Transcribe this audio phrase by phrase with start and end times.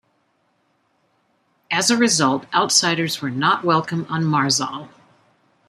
[1.69, 4.89] As a result, outsiders were not welcome on Marzal.